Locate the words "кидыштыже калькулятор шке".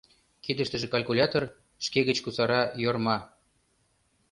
0.43-1.99